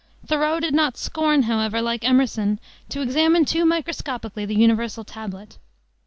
Thoreau 0.25 0.59
did 0.59 0.73
not 0.73 0.97
scorn, 0.97 1.43
however, 1.43 1.79
like 1.79 2.03
Emerson, 2.03 2.59
to 2.89 3.01
"examine 3.01 3.45
too 3.45 3.65
microscopically 3.67 4.47
the 4.47 4.55
universal 4.55 5.03
tablet." 5.03 5.59